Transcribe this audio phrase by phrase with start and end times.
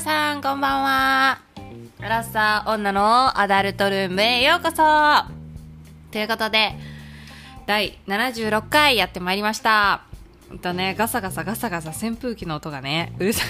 [0.00, 1.42] 皆さんこんばんは。
[2.00, 4.76] アラッサー女のアダルトルームへようこそ。
[6.10, 6.72] ということで
[7.66, 10.04] 第76回やってまいりました。
[10.50, 13.48] えっとねガサガサガサガサ扇風機の音がねうるさい。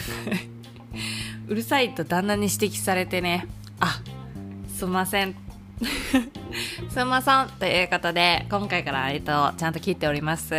[1.47, 3.47] うるさいと旦那に指摘されてね。
[3.79, 4.03] あ
[4.77, 5.37] すんません。
[6.91, 10.53] すんませんということで今回から、えっと、ちゃんと聞いております。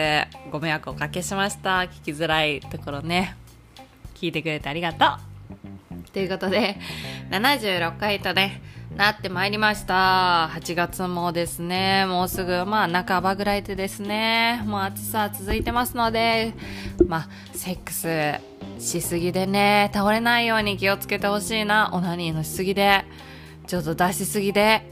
[0.53, 1.79] ご迷惑をおかけしました。
[1.79, 3.35] 聞きづらいところね。
[4.15, 5.30] 聞いてくれてありがとう
[6.13, 6.77] ということで
[7.29, 8.61] 76回とね
[8.95, 10.49] なってまいりました。
[10.53, 16.53] 8月もですねもうすぐまあ半ばぐらいでですねもう暑さ続いてますので
[17.07, 18.41] まあセックス
[18.79, 23.05] しすぎでね倒れないように気をつけてほしいなオナニーのしすぎで
[23.67, 24.91] ちょっと出しすぎで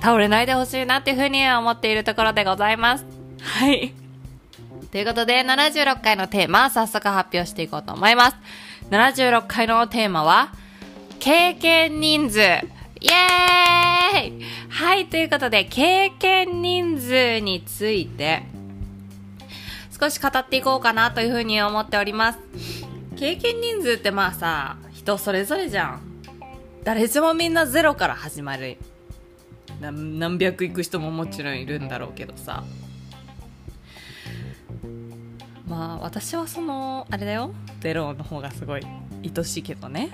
[0.00, 3.06] 倒れないでほしいなっていうふうに思っているところでございます。
[3.40, 3.94] はい。
[4.90, 8.36] ということで、76回のテーマ、早速発表していこうと思います。
[8.90, 10.52] 76回のテーマは、
[11.20, 12.40] 経験人数。
[12.40, 18.42] イエーイはい、ということで、経験人数について、
[19.98, 22.38] 少し語っていこうかなというふうに思っております。
[23.16, 26.00] 経験人数ってまあさ、人それぞれじゃん。
[26.82, 28.76] 誰しもみんなゼロから始まる。
[29.80, 32.64] 何百いく人ももちろんいるんだろうけどさ。
[35.70, 37.52] まあ私はそのあれだよ。
[37.78, 38.82] ゼロの方がすごい
[39.22, 40.10] 愛しいけどね。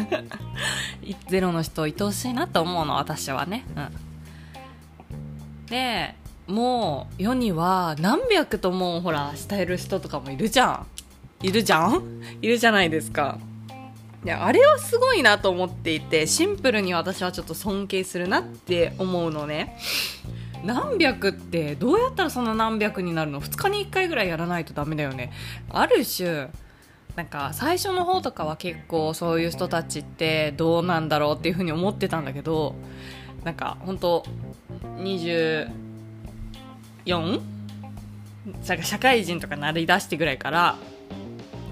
[1.28, 3.66] ゼロの人愛おしいなと思うの私はね。
[3.76, 5.66] うん。
[5.66, 6.14] で
[6.46, 10.86] もう世には何百ともほら慕える人とかもいるじゃん。
[11.42, 12.22] いるじゃん？
[12.40, 13.38] いるじゃないですか。
[14.24, 19.76] いやあれはすごいなと思っていてシンプルに私はちょっと尊敬するなって思うのね
[20.66, 25.32] 何百ってどうやったらそんな何百になるの？2日に1回ぐらいやらないとダメだよね。
[25.70, 26.48] ある種
[27.14, 32.74] なんか最初の方とかは結構そういう人たちってどうなんだろうっていうふうに思ってたんだけど
[33.42, 34.26] なんか本当
[34.98, 35.70] 24
[38.62, 40.76] 社会人とかなりだしてぐらいから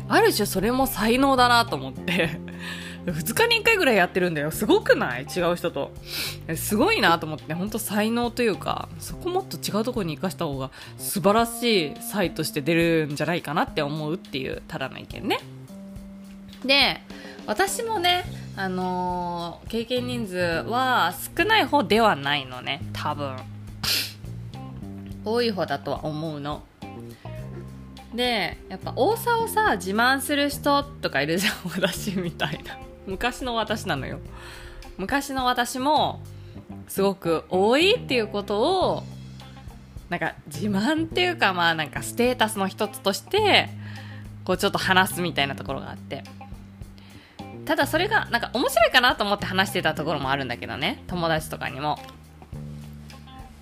[0.08, 2.40] ある種それも才能だなと思って。
[3.06, 4.50] 2日に1回ぐらいやってるんだよ。
[4.50, 5.24] すごくない？
[5.24, 5.92] 違う人と。
[6.56, 7.52] すごいなと思って。
[7.52, 15.38] 本当才能というかそこもっと違うとこに生かした方が素晴らしい才として出るんじゃないかなって思うっていうただの意見ね。
[16.64, 17.00] で
[17.46, 18.24] 私もね
[18.56, 22.80] あのー、経験人数は少ない方ではないのね。
[22.92, 23.36] 多分。
[25.26, 26.62] 多い方だとは思うの。
[28.14, 32.78] でやっぱ多さをさ自慢する人とかいるじゃん 私みたいな。
[33.06, 34.18] 昔の私なのよ。
[34.96, 36.20] 昔の私も
[36.88, 38.60] すごく多いっていうこと
[38.92, 39.02] を
[40.08, 43.68] なんか自慢っていうかまあなんかステータスの一つとして
[44.44, 46.24] こうちょっと話すみたいなところがあって。
[47.64, 51.02] ただそれがなんか面白いかなと思って話してたところもあるんだけどね。
[51.06, 51.98] 友達とかにも。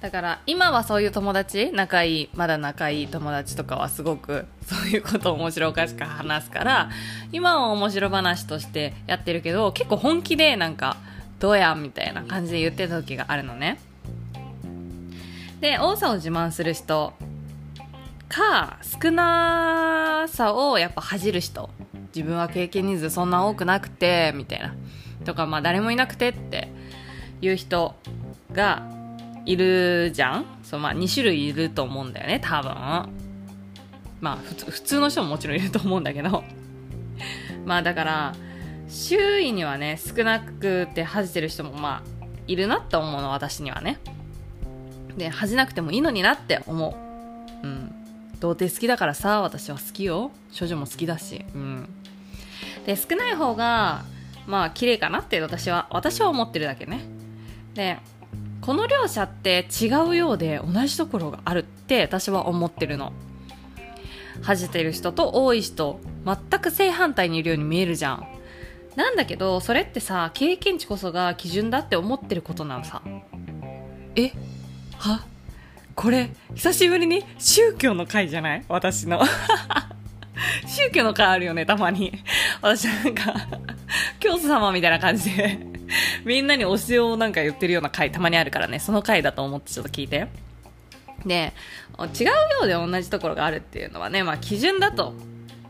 [0.02, 6.90] だから今はそういう友達仲いいまだ仲いい友達とかはすごくそういうことを面白おかしく話すから
[7.30, 10.96] 今は面白話としてやってるけど結構本気でなんか
[11.38, 13.78] どうやみたいな感じで言ってた時があるのね。
[15.60, 17.12] で多さを自慢する人
[18.28, 21.70] か少なさをやっぱ恥じる人。
[22.14, 24.74] 自分は経験人数そんな多くなくてみたいな。
[25.24, 26.68] とかまあ誰もいなくてって
[27.40, 27.94] いう人
[28.52, 28.91] が
[29.44, 30.46] いるじゃん。
[30.62, 32.72] そう、まあ、2種類いると思うんだよね多分。
[34.20, 36.44] まあ普通の人ももちろんいると思うんだけど。
[37.66, 38.34] まあだから
[38.88, 43.98] 周囲にはね少なくて恥じてる人もまあいるなって思うの私にはね。
[45.16, 46.88] で恥じなくてもいいのになって思
[47.62, 47.66] う。
[47.66, 47.94] うん。
[48.40, 50.30] 童貞好きだからさ私は好きよ。
[50.56, 51.44] 処女も好きだし。
[51.54, 51.88] うん。
[52.86, 54.04] で少ない方が
[54.46, 57.00] まあ綺麗かなって私は私は思ってるだけね。
[57.74, 57.98] で
[58.62, 63.12] この両者って違うようで同じところがあるって私は思ってるの。
[64.40, 68.26] 恥じてる人と多い人全く正反対にいるように見えるじゃん。
[68.96, 73.02] なんだけどそれってさ経験値こそが基準だって思ってることなのさ。
[74.16, 74.32] え？
[74.98, 75.24] は？
[75.94, 78.64] これ久しぶりに宗教の会じゃない？
[78.68, 79.20] 私の。
[80.66, 82.12] 宗教の会あるよねたまに。
[82.60, 83.34] 私なんか
[84.20, 85.71] 教祖様みたいな感じで。
[86.24, 90.28] みんなに教えをなんか言ってるような回たまにあるからね、その回だと思ってちょっと聞いて。
[91.24, 91.52] で、
[91.98, 92.32] 違うよ
[92.64, 95.14] うで同じところがあるっていうのはね、まあ基準だと。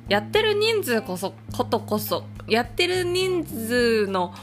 [0.08, 4.34] やってる人数こそ、ことこそ、やってる人数の、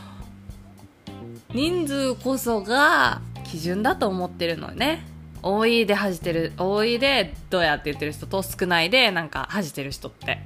[1.54, 5.06] 人数こそが基準だと思ってるのね。
[5.42, 10.40] 多いで恥じてる、多いでどうやって言ってる人と少ないでなんか恥じてる人って。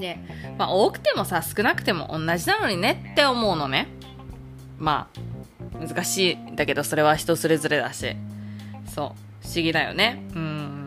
[0.00, 0.18] で、
[0.56, 3.88] まあ、多くてもさ少なくても同じなのにねって思うのね。
[4.78, 8.16] まあ難しいんだけどそれは人それぞれだし。
[8.94, 10.22] そう不思議だよね。
[10.34, 10.84] うん。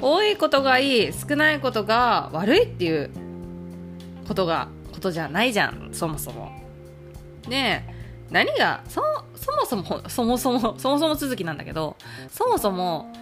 [0.00, 3.10] 多いことがいい少ないことが悪いっていう
[4.26, 6.50] ことがことじゃないじゃんそもそも。
[7.48, 7.94] ねえ
[8.30, 9.02] 何がそ
[9.36, 11.96] そもそもそもそもそもそも続きなんだけど
[12.30, 13.12] そもそも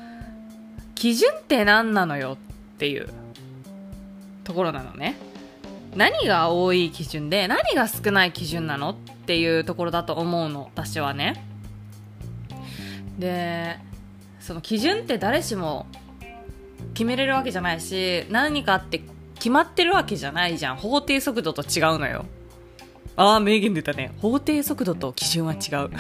[0.95, 2.39] 基準って何なのよ
[2.75, 3.22] っていう。
[4.45, 5.17] ところなのね。
[5.95, 11.45] 何が多い基準で何が少ない基準なのっていうところだと思うの私はね。
[13.19, 13.79] で
[14.41, 15.87] その基準って誰しも
[16.95, 19.03] 決めれるわけじゃないし何かって
[19.35, 20.77] 決まってるわけじゃないじゃん。
[20.77, 22.25] 法定速度と違うのよ。
[23.17, 24.13] ああ名言出たね。
[24.21, 25.91] 法定速度と基準は違う。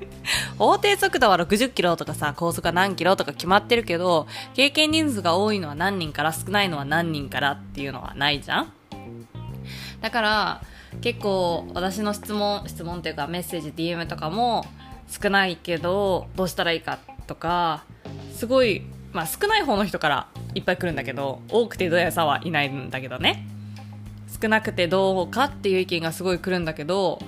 [0.58, 8.72] 法定速度は60キロとかさ高速は何キロとか決まってるけど経験人数が多いのは何人から少ないのは何人からっていうのはないじゃん。
[10.00, 10.62] だから
[11.00, 14.66] 結構私の質問質問っていうかメッセージ DM とかも
[15.08, 17.84] 少ないけどどうしたらいいかとか
[18.34, 18.82] すごい
[19.12, 23.46] まあ少ない方の人からいっぱい来るんだけど多くてどやさはいないんだけどね。
[24.40, 27.18] 少なくてどうかっていう意見がすごい来るんだけど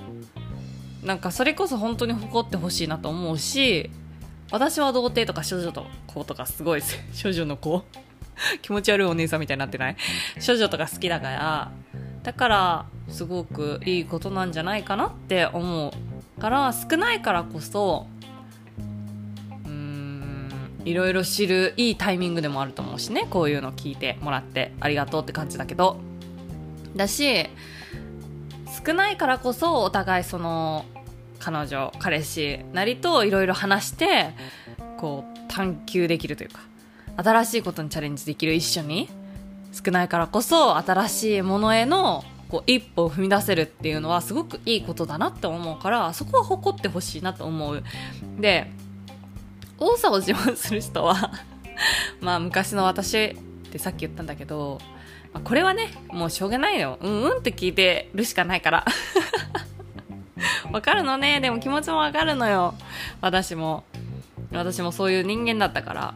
[1.03, 3.89] なんかそれこそ本当に誇ってほしいなと思うし
[4.51, 6.81] 私は童貞とか少女の子とかすごい
[7.13, 7.83] 少女の子。
[8.61, 9.95] 気持ち悪いお姉さんみたいになってない？
[10.39, 11.71] 少女とか好きだから
[12.23, 15.89] だからすごくいいことなんじゃないかなって思
[16.37, 18.07] うから少ないからこそ
[19.65, 20.49] うーん
[20.85, 25.99] いろいろ知るいいタイミングでもあると思うしねこういうの聞いてもらってありがとうって感じだけど。
[26.95, 27.47] だし
[28.85, 30.85] 少ないからこそお互いその
[31.39, 34.33] 彼女彼氏なりといろいろ話して
[34.97, 36.61] こう探求できるというか
[37.17, 39.09] 新しいことにチャレンジできる一緒に
[39.71, 47.83] 少ないからこそ新しいものへのこう一歩を踏み出せるっていうのはすごくいいことだなって思うからそこは誇ってほしいなと思う。
[48.39, 48.69] で
[49.79, 51.31] 多さを自慢する人は
[52.21, 53.35] まあ昔の私っ
[53.71, 54.79] てさっき言ったんだけど
[55.33, 56.97] まあ、これはね、もうしょうがないよ。
[57.01, 58.85] うんうんって聞いてるしかないから。
[60.71, 61.39] わかるのね。
[61.39, 62.75] でも気持ちもわかるのよ。
[63.21, 63.83] 私も。
[64.51, 66.13] 私もそういう人間だったから。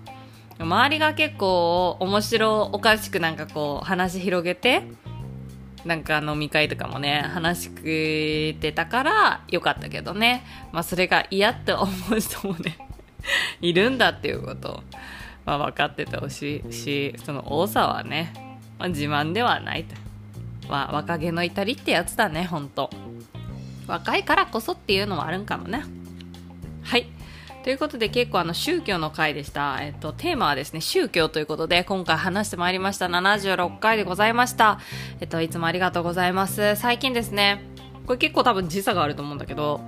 [0.59, 4.83] 周りが結構面白おかしくなんかこう話広げて、
[5.83, 10.43] なんか飲み会とかもね、話してたからよかったけどね。
[10.71, 12.77] まあそれが嫌って思う人もね、
[13.61, 14.83] いるんだっていうこと、
[15.45, 18.33] まあ分かっててほしいし、その多さはね、
[18.79, 19.95] まあ、自慢ではないと。
[20.69, 22.89] まあ、若気の至りってやつだね、ほんと。
[23.87, 25.83] 若いからこそっていうのもあるんかもね。
[26.83, 27.07] はい。
[27.63, 29.79] ということで結構あの宗教の回でした。
[29.81, 34.79] えっと、テーマはですね、宗教ということで今回話してまいりました76回でございました。
[35.19, 36.75] えっと、いつもありがとうございます。
[36.75, 37.63] 最近ですね、
[38.05, 39.81] これ結構多分時差があると思うんだけど、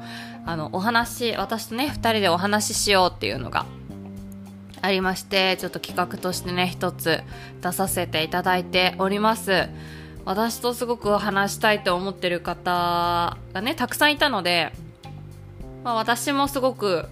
[0.45, 3.65] あの、お話、私とね、二人でお話ししようっていうのが
[4.81, 7.21] ありましてちょっと企画としてね一つ
[7.62, 9.68] 出させていただいております。
[10.25, 14.74] 私とすごく話したいと思ってる方がねたくさんいたので、
[15.85, 17.07] まあ、私もすごく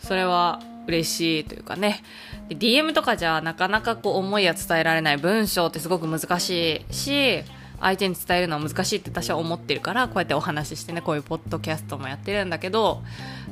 [0.00, 2.02] それは嬉しいというかね。
[2.48, 7.44] DM とかじゃなかなかこう思いや伝えられない文章ってすごく難しいし
[7.82, 13.02] 相手に伝えるのは難しいって私は思ってるからこうやってお話ししてねこういうポッドキャストもやってるんだけど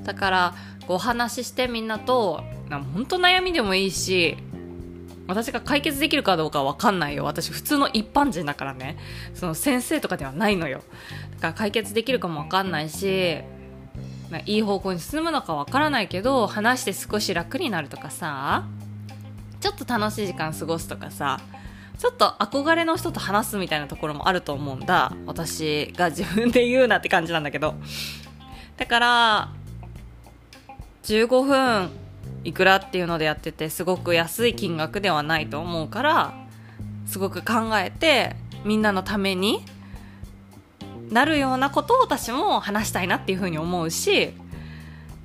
[0.05, 0.55] だから
[0.89, 2.43] お話ししてみんなと
[2.95, 4.37] 本当悩みでもいいし
[5.27, 7.25] 私が解決できるかどうかは分かんないよ。
[7.25, 8.97] 私普通の一般人だからね。
[9.35, 10.83] その先生とかではないのよ。
[11.35, 13.39] だから解決できるかも分かんないし
[14.47, 18.65] いい方向に進むのか分からないけど話して少し楽になるとかさ
[19.61, 21.41] ちょっと楽しい時間過ごすとかさ
[22.01, 25.13] ちょっと憧れの人と話すみたいなところもあると思うんだ。
[25.27, 27.75] 私が自分で言うなって感じなんだけど。
[28.79, 29.49] だから
[31.03, 31.91] 15分
[32.43, 36.35] いくらっていうのでやっててすごく安い金額ではないと思うから
[37.05, 39.63] すごく考えてみんなのために
[41.11, 44.33] なるようなことを私も話したいなっていうふうに思うし、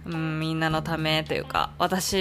[0.05, 2.17] うん、みんなのためというか私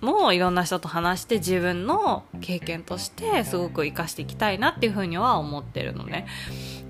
[0.00, 6.26] もいろんな人と話して自分の経験としてすごく生かしていきたいなっていうふうには思ってるのね。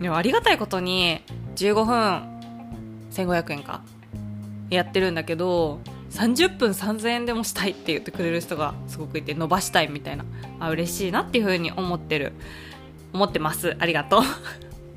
[0.00, 1.22] でもありがたいことに
[1.56, 2.40] 15分
[3.10, 3.82] 1500円か
[4.70, 10.24] やってるんだけど30分3000円でもしたいって言ってくれる人がすごくいて伸ばしたいみたいな。
[10.60, 12.32] あ嬉しいなっていうふうに思ってる。
[13.12, 13.76] 思ってます。
[13.78, 14.22] ありがとう。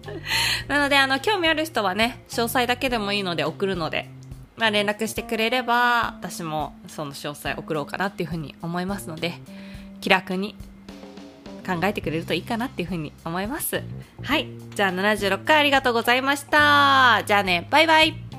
[0.68, 4.10] なのであの興味ある人はね詳細だけでもいいので送るので。
[4.58, 9.34] まあ、連絡してくれれば私もその詳細送ろうかなっていうふうに思いますので
[10.02, 10.56] 気楽に
[11.66, 13.84] 考えてくれるといいかなっていうふうに思います。
[14.24, 14.48] はい。
[14.76, 17.24] じゃあ76回ありがとうございました。
[17.26, 17.68] じゃあね。
[17.70, 18.31] バイバイ。